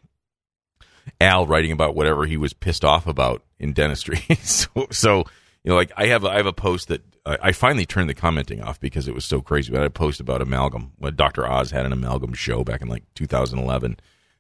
[1.21, 4.19] Al writing about whatever he was pissed off about in dentistry.
[4.43, 5.19] so, so,
[5.65, 8.63] you know, like I have, I have a post that I finally turned the commenting
[8.63, 9.71] off because it was so crazy.
[9.71, 10.93] But I had a post about amalgam.
[11.15, 11.47] Dr.
[11.47, 13.99] Oz had an amalgam show back in like 2011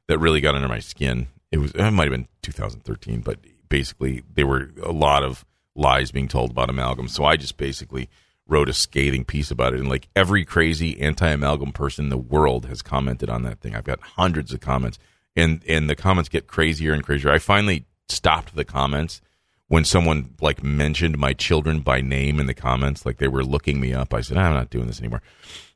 [0.08, 1.28] that really got under my skin.
[1.52, 5.44] It was it might have been 2013, but basically there were a lot of
[5.74, 7.08] lies being told about amalgam.
[7.08, 8.08] So I just basically
[8.46, 12.66] wrote a scathing piece about it, and like every crazy anti-amalgam person in the world
[12.66, 13.74] has commented on that thing.
[13.74, 14.98] I've got hundreds of comments,
[15.36, 17.30] and and the comments get crazier and crazier.
[17.30, 19.20] I finally stopped the comments
[19.68, 23.80] when someone like mentioned my children by name in the comments, like they were looking
[23.80, 24.12] me up.
[24.12, 25.22] I said, I'm not doing this anymore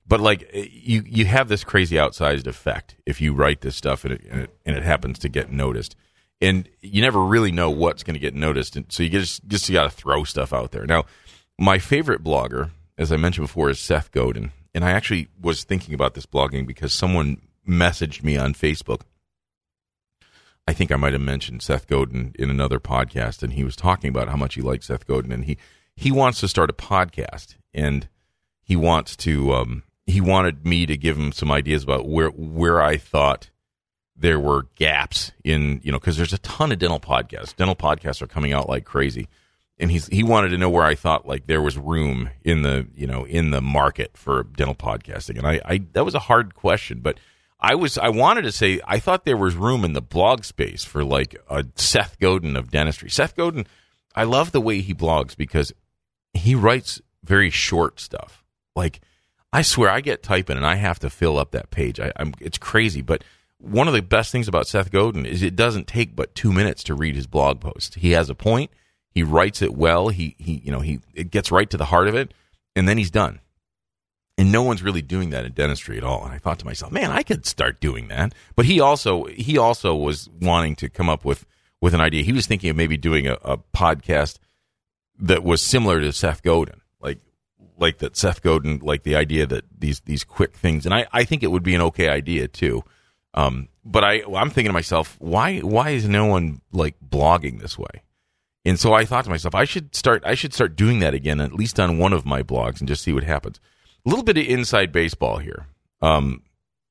[0.07, 4.13] but like you you have this crazy outsized effect if you write this stuff and
[4.13, 5.97] it, and it, and it happens to get noticed
[6.43, 9.73] and you never really know what's going to get noticed and so you just just
[9.73, 11.07] got to throw stuff out there now
[11.59, 14.53] my favorite blogger, as I mentioned before, is Seth Godin.
[14.75, 19.03] And I actually was thinking about this blogging because someone messaged me on Facebook.
[20.67, 24.09] I think I might have mentioned Seth Godin in another podcast, and he was talking
[24.09, 25.59] about how much he likes Seth Godin, and he
[25.97, 28.09] he wants to start a podcast, and
[28.63, 32.81] he wants to um, he wanted me to give him some ideas about where where
[32.81, 33.51] I thought
[34.17, 37.55] there were gaps in you know because there's a ton of dental podcasts.
[37.55, 39.29] Dental podcasts are coming out like crazy,
[39.79, 42.89] and he's he wanted to know where I thought like there was room in the
[42.95, 46.55] you know in the market for dental podcasting, and I, I that was a hard
[46.55, 47.19] question, but
[47.65, 50.85] I was I wanted to say I thought there was room in the blog space
[50.85, 53.09] for like a Seth Godin of dentistry.
[53.09, 53.67] Seth Godin,
[54.15, 55.73] I love the way he blogs because
[56.35, 58.45] he writes very short stuff.
[58.77, 59.01] Like
[59.51, 61.99] I swear I get typing and I have to fill up that page.
[61.99, 63.25] I, am it's crazy, but
[63.57, 66.85] one of the best things about Seth Godin is it doesn't take but two minutes
[66.85, 67.95] to read his blog post.
[67.95, 68.73] He has a point.
[69.09, 70.09] He writes it well.
[70.09, 72.35] He he you know he it gets right to the heart of it,
[72.77, 73.41] and then he's done.
[74.37, 76.25] And no one's really doing that in dentistry at all.
[76.25, 78.35] And I thought to myself, man, I could start doing that.
[78.57, 81.47] But he also he also was wanting to come up with
[81.81, 82.25] with an idea.
[82.25, 84.39] He was thinking of maybe doing a, a podcast
[85.19, 87.19] that was similar to Seth Godin, like
[87.79, 90.85] like that Seth Godin, like the idea that these these quick things.
[90.85, 92.83] And I I think it would be an okay idea too.
[93.35, 97.79] Um, but I I'm thinking to myself, why why is no one like blogging this
[97.79, 98.03] way?
[98.65, 101.41] And so I thought to myself, I should start I should start doing that again,
[101.41, 103.61] at least on one of my blogs, and just see what happens.
[104.05, 105.67] A little bit of inside baseball here.
[106.03, 106.43] Um,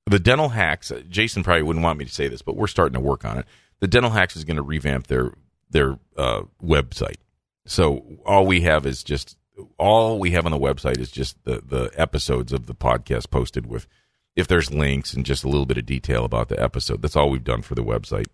[0.05, 0.91] the dental hacks.
[1.09, 3.45] Jason probably wouldn't want me to say this, but we're starting to work on it.
[3.79, 5.33] The dental hacks is going to revamp their
[5.69, 7.17] their uh, website.
[7.65, 9.37] So all we have is just
[9.77, 13.67] all we have on the website is just the the episodes of the podcast posted
[13.67, 13.87] with
[14.35, 17.01] if there's links and just a little bit of detail about the episode.
[17.01, 18.27] That's all we've done for the website.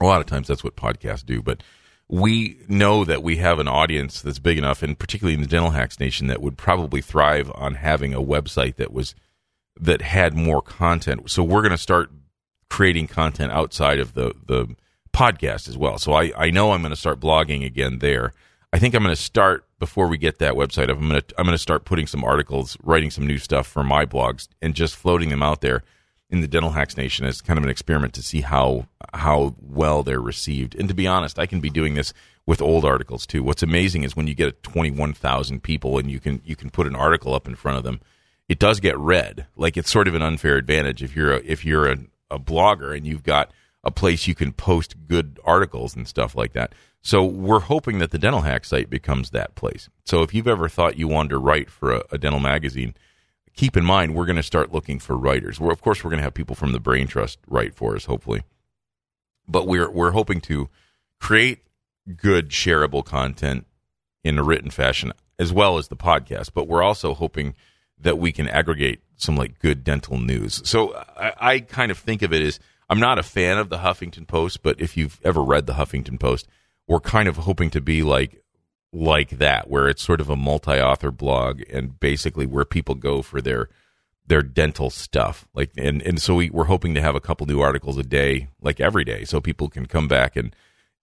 [0.00, 1.62] A lot of times that's what podcasts do, but
[2.08, 5.70] we know that we have an audience that's big enough, and particularly in the Dental
[5.70, 9.14] Hacks Nation, that would probably thrive on having a website that was
[9.78, 11.30] that had more content.
[11.30, 12.10] So we're going to start
[12.70, 14.74] creating content outside of the the
[15.12, 15.98] podcast as well.
[15.98, 18.32] So I I know I'm going to start blogging again there.
[18.72, 20.98] I think I'm going to start before we get that website up.
[20.98, 23.84] I'm going to I'm going to start putting some articles, writing some new stuff for
[23.84, 25.82] my blogs, and just floating them out there
[26.30, 30.02] in the Dental Hacks Nation as kind of an experiment to see how how well
[30.02, 30.74] they're received.
[30.74, 32.12] And to be honest, I can be doing this
[32.46, 33.42] with old articles too.
[33.42, 36.94] What's amazing is when you get 21,000 people and you can you can put an
[36.94, 38.00] article up in front of them,
[38.48, 39.46] it does get read.
[39.56, 41.98] Like it's sort of an unfair advantage if you're a, if you're a,
[42.30, 43.52] a blogger and you've got
[43.84, 46.74] a place you can post good articles and stuff like that.
[47.00, 49.88] So we're hoping that the Dental Hack site becomes that place.
[50.04, 52.94] So if you've ever thought you wanted to write for a, a dental magazine,
[53.58, 55.58] keep in mind we're going to start looking for writers.
[55.58, 58.04] We're, of course, we're going to have people from the Brain Trust write for us,
[58.04, 58.42] hopefully,
[59.48, 60.68] but we're we're hoping to
[61.20, 61.64] create
[62.16, 63.66] good shareable content
[64.22, 66.50] in a written fashion as well as the podcast.
[66.54, 67.54] But we're also hoping
[68.00, 70.62] that we can aggregate some like good dental news.
[70.64, 73.78] So I, I kind of think of it as I'm not a fan of the
[73.78, 76.46] Huffington Post, but if you've ever read the Huffington Post,
[76.86, 78.40] we're kind of hoping to be like
[78.92, 83.40] like that, where it's sort of a multi-author blog and basically where people go for
[83.40, 83.68] their
[84.26, 85.46] their dental stuff.
[85.54, 88.48] Like, and and so we, we're hoping to have a couple new articles a day,
[88.60, 90.54] like every day, so people can come back and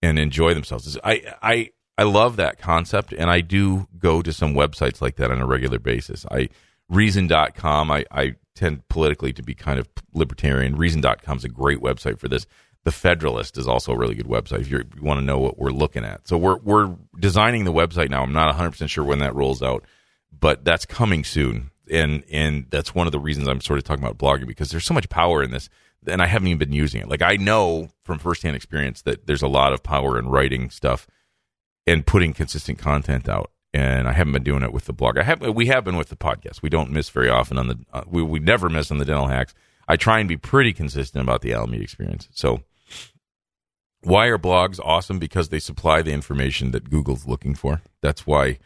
[0.02, 0.98] and enjoy themselves.
[1.04, 5.32] I I I love that concept, and I do go to some websites like that
[5.32, 6.26] on a regular basis.
[6.30, 6.50] I
[6.88, 7.90] Reason.com.
[7.90, 10.76] I I tend politically to be kind of libertarian.
[10.76, 12.46] Reason.com is a great website for this.
[12.86, 15.72] The Federalist is also a really good website if you want to know what we're
[15.72, 16.28] looking at.
[16.28, 18.22] So we're we're designing the website now.
[18.22, 19.84] I'm not 100 percent sure when that rolls out,
[20.40, 21.72] but that's coming soon.
[21.92, 24.86] And and that's one of the reasons I'm sort of talking about blogging because there's
[24.86, 25.68] so much power in this,
[26.08, 27.10] and I haven't even been using it.
[27.10, 31.08] Like I know from firsthand experience that there's a lot of power in writing stuff
[31.88, 33.52] and putting consistent content out.
[33.74, 35.18] And I haven't been doing it with the blog.
[35.18, 36.62] I have we have been with the podcast.
[36.62, 39.28] We don't miss very often on the uh, we we never miss on the dental
[39.28, 39.56] hacks.
[39.88, 42.30] I try and be pretty consistent about the Alan Mead experience.
[42.32, 42.62] So
[44.06, 45.20] why are blogs awesome?
[45.20, 47.82] Because they supply the information that Google's looking for.
[48.02, 48.60] That's why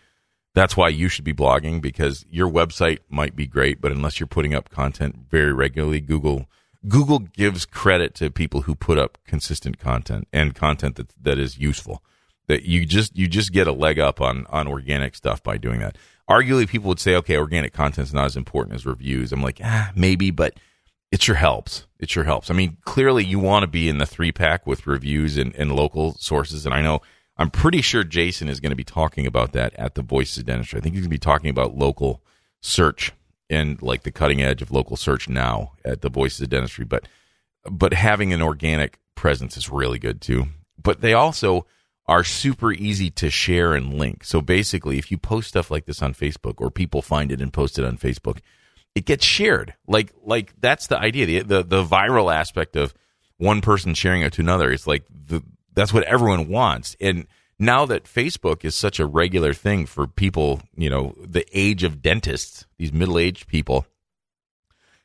[0.55, 4.27] that's why you should be blogging because your website might be great, but unless you're
[4.27, 6.47] putting up content very regularly, Google
[6.87, 11.57] Google gives credit to people who put up consistent content and content that that is
[11.57, 12.03] useful.
[12.47, 15.79] That you just you just get a leg up on on organic stuff by doing
[15.79, 15.97] that.
[16.29, 19.31] Arguably, people would say, okay, organic content is not as important as reviews.
[19.31, 20.59] I'm like, ah, maybe, but
[21.11, 21.87] it sure helps.
[21.99, 22.49] It sure helps.
[22.49, 25.75] I mean, clearly you want to be in the three pack with reviews and, and
[25.75, 26.65] local sources.
[26.65, 27.01] And I know
[27.37, 30.45] I'm pretty sure Jason is going to be talking about that at the Voices of
[30.45, 30.79] Dentistry.
[30.79, 32.21] I think he's going to be talking about local
[32.61, 33.13] search
[33.49, 36.85] and like the cutting edge of local search now at the Voices of Dentistry.
[36.85, 37.07] But
[37.69, 40.47] but having an organic presence is really good too.
[40.81, 41.65] But they also
[42.07, 44.23] are super easy to share and link.
[44.23, 47.53] So basically, if you post stuff like this on Facebook or people find it and
[47.53, 48.39] post it on Facebook,
[48.95, 49.73] it gets shared.
[49.87, 51.25] Like like that's the idea.
[51.25, 52.93] The the, the viral aspect of
[53.37, 54.71] one person sharing it to another.
[54.71, 56.95] It's like the that's what everyone wants.
[56.99, 61.83] And now that Facebook is such a regular thing for people, you know, the age
[61.83, 63.85] of dentists, these middle-aged people,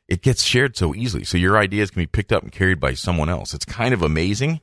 [0.07, 1.23] it gets shared so easily.
[1.23, 3.53] So your ideas can be picked up and carried by someone else.
[3.53, 4.61] It's kind of amazing.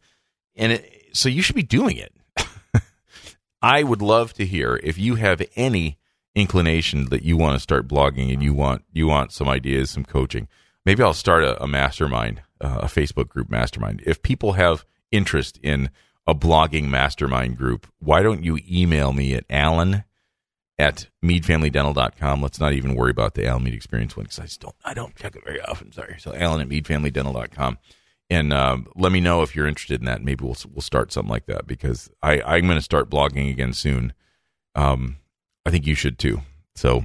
[0.57, 2.15] And it, so you should be doing it.
[3.63, 5.99] I would love to hear if you have any
[6.35, 10.05] inclination that you want to start blogging and you want you want some ideas, some
[10.05, 10.49] coaching.
[10.85, 14.03] Maybe I'll start a, a mastermind, uh, a Facebook group mastermind.
[14.07, 15.91] If people have interest in
[16.27, 20.05] a blogging mastermind group, why don't you email me at Alan
[20.79, 22.43] at meadfamilydental.com.
[22.43, 24.95] Let's not even worry about the Alan Mead experience one because I just don't I
[24.95, 25.93] don't check it very often.
[25.93, 26.17] Sorry.
[26.19, 27.79] So Alan at meadfamilydental.com.
[28.31, 30.25] And um, let me know if you're interested in that.
[30.25, 33.75] Maybe we'll we'll start something like that because I I'm going to start blogging again
[33.75, 34.15] soon.
[34.75, 35.19] Um,
[35.65, 36.43] I think you should too.
[36.75, 37.05] So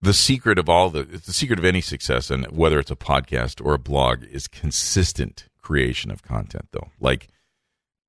[0.00, 3.64] the secret of all the the secret of any success and whether it's a podcast
[3.64, 6.88] or a blog is consistent creation of content though.
[7.00, 7.28] Like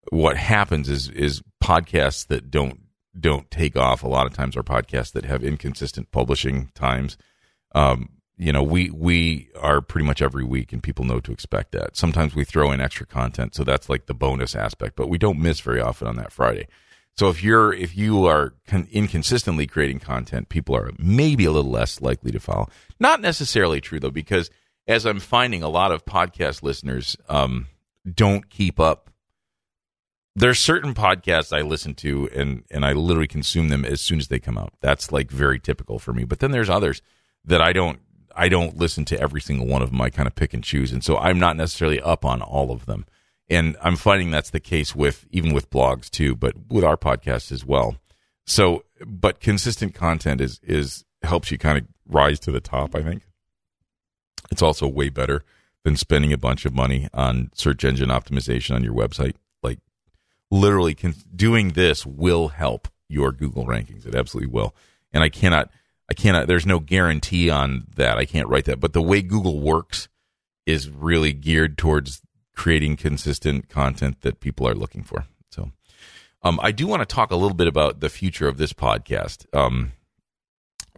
[0.10, 2.80] what happens is is podcasts that don't
[3.19, 7.17] don't take off a lot of times are podcasts that have inconsistent publishing times.
[7.76, 11.71] Um, you know, we we are pretty much every week, and people know to expect
[11.73, 11.95] that.
[11.95, 14.95] Sometimes we throw in extra content, so that's like the bonus aspect.
[14.95, 16.67] But we don't miss very often on that Friday.
[17.15, 21.71] So if you're if you are con- inconsistently creating content, people are maybe a little
[21.71, 22.69] less likely to follow.
[22.99, 24.49] Not necessarily true though, because
[24.88, 27.67] as I'm finding, a lot of podcast listeners um,
[28.12, 29.10] don't keep up.
[30.36, 34.30] There's certain podcasts I listen to and and I literally consume them as soon as
[34.30, 34.73] they come out.
[34.82, 36.23] That's like very typical for me.
[36.23, 37.04] But then there's others
[37.45, 37.99] that I don't
[38.36, 40.02] I don't listen to every single one of them.
[40.02, 42.88] I kind of pick and choose, and so I'm not necessarily up on all of
[42.88, 43.06] them
[43.50, 47.52] and I'm finding that's the case with even with blogs too, but with our podcast
[47.52, 47.96] as well.
[48.46, 52.96] So, but consistent content is is helps you kind of rise to the top.
[52.96, 53.24] I think
[54.52, 55.44] it's also way better
[55.84, 59.36] than spending a bunch of money on search engine optimization on your website.
[59.62, 59.80] Like
[60.52, 64.06] literally, can, doing this will help your Google rankings.
[64.06, 64.76] It absolutely will.
[65.12, 65.70] And I cannot,
[66.10, 66.48] I cannot.
[66.48, 68.18] There's no guarantee on that.
[68.18, 68.80] I can't write that.
[68.80, 70.08] But the way Google works
[70.66, 72.22] is really geared towards
[72.56, 75.26] creating consistent content that people are looking for.
[75.50, 75.72] So,
[76.44, 79.46] um, I do want to talk a little bit about the future of this podcast.
[79.56, 79.94] Um,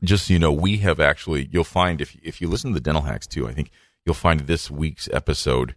[0.04, 2.84] just so you know, we have actually, you'll find if, if you listen to the
[2.84, 3.72] Dental Hacks too, I think
[4.06, 5.76] you'll find this week's episode.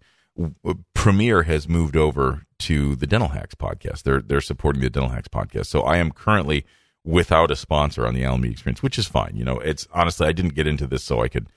[0.94, 4.02] Premiere has moved over to the Dental Hacks podcast.
[4.02, 5.66] They're they're supporting the Dental Hacks podcast.
[5.66, 6.64] So I am currently
[7.04, 9.32] without a sponsor on the Alan Mead Experience, which is fine.
[9.34, 11.48] You know, it's honestly I didn't get into this so I could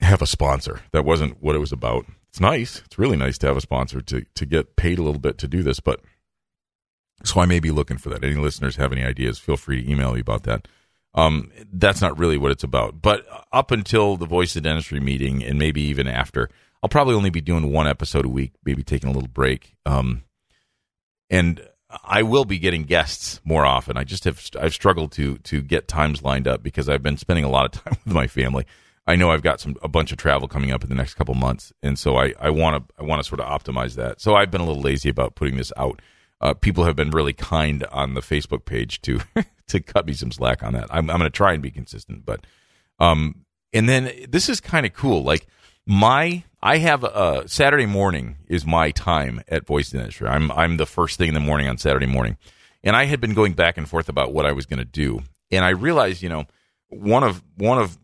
[0.00, 0.80] have a sponsor.
[0.92, 2.80] That wasn't what it was about it's nice.
[2.86, 5.46] It's really nice to have a sponsor to to get paid a little bit to
[5.46, 5.80] do this.
[5.80, 6.00] But
[7.24, 8.24] so I may be looking for that.
[8.24, 9.38] Any listeners have any ideas?
[9.38, 10.66] Feel free to email me about that.
[11.14, 13.02] Um, that's not really what it's about.
[13.02, 16.48] But up until the Voice of Dentistry meeting, and maybe even after,
[16.82, 18.52] I'll probably only be doing one episode a week.
[18.64, 19.74] Maybe taking a little break.
[19.84, 20.22] Um,
[21.28, 21.68] and
[22.02, 23.98] I will be getting guests more often.
[23.98, 27.44] I just have I've struggled to to get times lined up because I've been spending
[27.44, 28.64] a lot of time with my family.
[29.06, 31.34] I know I've got some a bunch of travel coming up in the next couple
[31.34, 34.20] months, and so I I want to I want to sort of optimize that.
[34.20, 36.00] So I've been a little lazy about putting this out.
[36.40, 39.20] Uh, people have been really kind on the Facebook page to
[39.68, 40.86] to cut me some slack on that.
[40.90, 42.46] I'm I'm going to try and be consistent, but
[42.98, 45.22] um, and then this is kind of cool.
[45.22, 45.46] Like
[45.86, 50.28] my I have a Saturday morning is my time at Voice Dentistry.
[50.28, 52.36] I'm I'm the first thing in the morning on Saturday morning,
[52.84, 55.22] and I had been going back and forth about what I was going to do,
[55.50, 56.44] and I realized, you know,
[56.88, 57.98] one of one of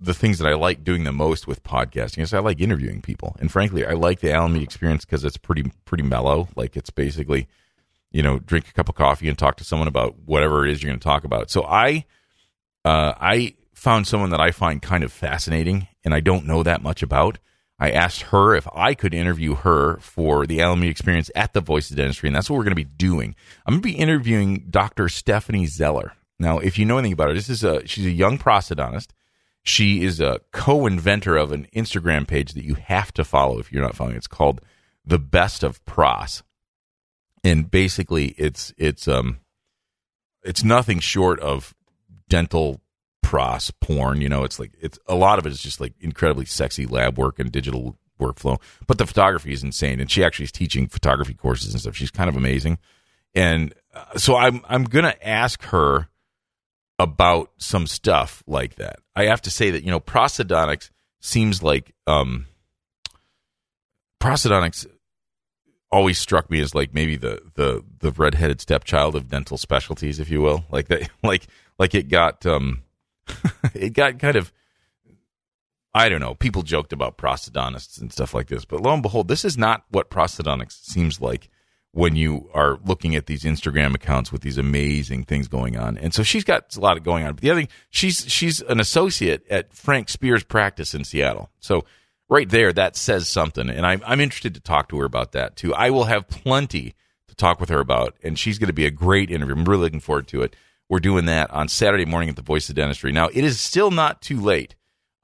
[0.00, 3.36] the things that I like doing the most with podcasting is I like interviewing people,
[3.40, 6.48] and frankly, I like the Alan Mead experience because it's pretty pretty mellow.
[6.54, 7.48] Like it's basically,
[8.12, 10.82] you know, drink a cup of coffee and talk to someone about whatever it is
[10.82, 11.50] you're going to talk about.
[11.50, 12.04] So I,
[12.84, 16.82] uh, I found someone that I find kind of fascinating, and I don't know that
[16.82, 17.38] much about.
[17.80, 21.60] I asked her if I could interview her for the Alan Mead experience at the
[21.60, 23.36] Voice of Dentistry, and that's what we're going to be doing.
[23.66, 25.08] I'm going to be interviewing Dr.
[25.08, 26.12] Stephanie Zeller.
[26.40, 29.08] Now, if you know anything about her, this is a she's a young prosthodontist
[29.68, 33.82] she is a co-inventor of an Instagram page that you have to follow if you're
[33.82, 34.16] not following.
[34.16, 34.60] It's called
[35.04, 36.42] The Best of Prosth.
[37.44, 39.38] And basically it's it's um
[40.42, 41.74] it's nothing short of
[42.28, 42.80] dental
[43.22, 46.46] pros porn, you know, it's like it's a lot of it is just like incredibly
[46.46, 48.60] sexy lab work and digital workflow.
[48.86, 51.94] But the photography is insane and she actually is teaching photography courses and stuff.
[51.94, 52.78] She's kind of amazing.
[53.34, 56.08] And uh, so I'm I'm going to ask her
[56.98, 58.96] about some stuff like that.
[59.14, 60.90] I have to say that you know prosthodontics
[61.20, 62.46] seems like um,
[64.20, 64.86] prosthodontics
[65.90, 70.30] always struck me as like maybe the the the redheaded stepchild of dental specialties, if
[70.30, 70.64] you will.
[70.70, 71.46] Like that, like
[71.78, 72.82] like it got um,
[73.74, 74.52] it got kind of.
[75.94, 76.34] I don't know.
[76.34, 79.84] People joked about prosthodontists and stuff like this, but lo and behold, this is not
[79.90, 81.48] what prosthodontics seems like
[81.92, 85.96] when you are looking at these Instagram accounts with these amazing things going on.
[85.98, 87.34] And so she's got a lot of going on.
[87.34, 91.50] But the other thing, she's she's an associate at Frank Spear's practice in Seattle.
[91.60, 91.84] So
[92.28, 93.68] right there, that says something.
[93.70, 95.74] And I'm I'm interested to talk to her about that too.
[95.74, 96.94] I will have plenty
[97.28, 99.54] to talk with her about, and she's going to be a great interview.
[99.54, 100.54] I'm really looking forward to it.
[100.88, 103.12] We're doing that on Saturday morning at the Voice of Dentistry.
[103.12, 104.74] Now it is still not too late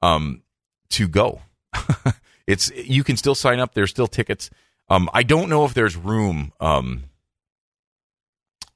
[0.01, 0.41] um,
[0.89, 1.41] to go.
[2.47, 3.73] it's you can still sign up.
[3.73, 4.49] There's still tickets.
[4.89, 6.53] Um, I don't know if there's room.
[6.59, 7.05] Um,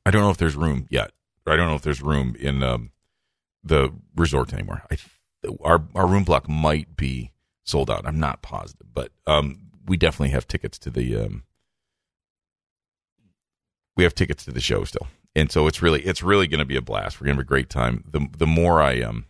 [0.05, 1.11] I don't know if there's room yet.
[1.45, 2.91] I don't know if there's room in um,
[3.63, 4.83] the resort anymore.
[4.91, 4.97] I,
[5.61, 7.31] our our room block might be
[7.63, 8.05] sold out.
[8.05, 11.43] I'm not positive, but um, we definitely have tickets to the um,
[13.95, 16.65] we have tickets to the show still, and so it's really it's really going to
[16.65, 17.19] be a blast.
[17.19, 18.03] We're going to have a great time.
[18.09, 19.25] The the more I um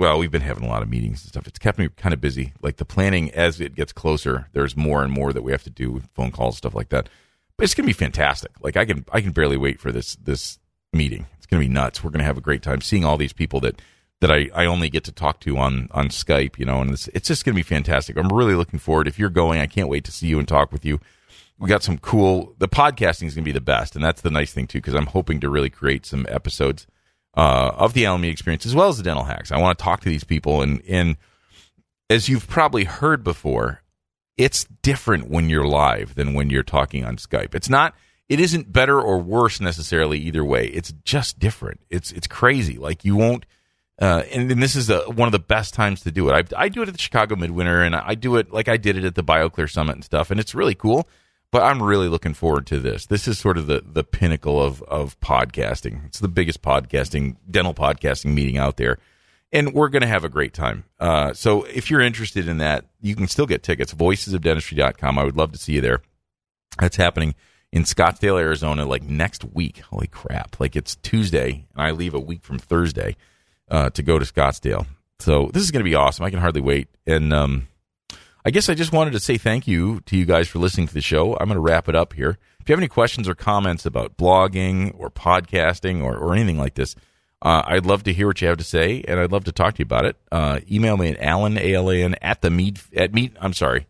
[0.00, 1.46] well, we've been having a lot of meetings and stuff.
[1.46, 2.54] It's kept me kind of busy.
[2.62, 5.70] Like the planning as it gets closer, there's more and more that we have to
[5.70, 7.10] do, phone calls, stuff like that.
[7.58, 8.50] But it's gonna be fantastic.
[8.62, 10.58] Like I can I can barely wait for this this
[10.94, 11.26] meeting.
[11.36, 12.02] It's gonna be nuts.
[12.02, 13.82] We're gonna have a great time seeing all these people that
[14.22, 17.08] that I, I only get to talk to on on Skype, you know, and it's
[17.08, 18.16] it's just gonna be fantastic.
[18.16, 19.06] I'm really looking forward.
[19.06, 20.98] If you're going, I can't wait to see you and talk with you.
[21.58, 22.54] We got some cool.
[22.56, 25.08] The podcasting is gonna be the best, and that's the nice thing too, because I'm
[25.08, 26.86] hoping to really create some episodes
[27.34, 29.52] uh, of the Mead experience as well as the dental hacks.
[29.52, 31.16] I want to talk to these people, and and
[32.08, 33.82] as you've probably heard before,
[34.36, 37.54] it's different when you're live than when you're talking on Skype.
[37.54, 37.94] It's not.
[38.28, 40.66] It isn't better or worse necessarily either way.
[40.66, 41.80] It's just different.
[41.90, 42.78] It's it's crazy.
[42.78, 43.46] Like you won't.
[44.00, 46.54] Uh, and, and, this is a, one of the best times to do it.
[46.56, 48.96] I, I do it at the Chicago Midwinter, and I do it like I did
[48.96, 51.06] it at the BioClear Summit and stuff, and it's really cool
[51.52, 53.06] but I'm really looking forward to this.
[53.06, 56.06] This is sort of the the pinnacle of of podcasting.
[56.06, 58.98] It's the biggest podcasting dental podcasting meeting out there,
[59.52, 60.84] and we're going to have a great time.
[60.98, 63.92] Uh, so if you're interested in that, you can still get tickets.
[63.92, 65.18] Voicesofdentistry.com.
[65.18, 66.02] I would love to see you there.
[66.78, 67.34] That's happening
[67.72, 69.78] in Scottsdale, Arizona, like next week.
[69.78, 70.60] Holy crap!
[70.60, 73.16] Like it's Tuesday, and I leave a week from Thursday
[73.68, 74.86] uh, to go to Scottsdale.
[75.18, 76.24] So this is going to be awesome.
[76.24, 76.88] I can hardly wait.
[77.06, 77.68] And um,
[78.44, 80.94] I guess I just wanted to say thank you to you guys for listening to
[80.94, 81.34] the show.
[81.34, 82.38] I'm going to wrap it up here.
[82.60, 86.74] If you have any questions or comments about blogging or podcasting or, or anything like
[86.74, 86.94] this,
[87.42, 89.74] uh, I'd love to hear what you have to say, and I'd love to talk
[89.74, 90.16] to you about it.
[90.30, 93.86] Uh, email me at Alan, A-L-A-N, at the Mead, at Mead, I'm sorry,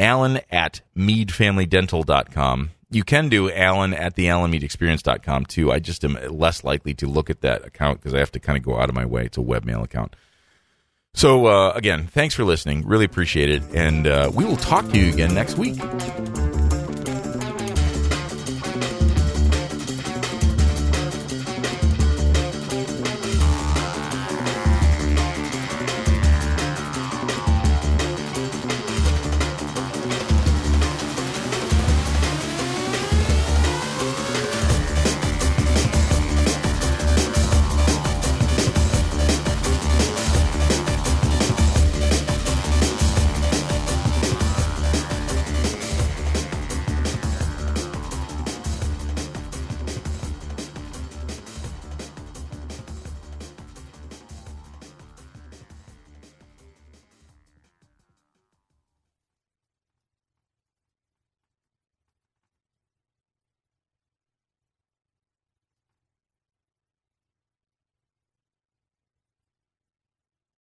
[0.00, 2.70] Alan at meadfamilydental.com.
[2.92, 5.70] You can do Alan at the AlanMeadExperience.com too.
[5.70, 8.58] I just am less likely to look at that account because I have to kind
[8.58, 9.26] of go out of my way.
[9.26, 10.16] It's a webmail account.
[11.14, 12.86] So, uh, again, thanks for listening.
[12.86, 13.62] Really appreciate it.
[13.74, 15.78] And uh, we will talk to you again next week.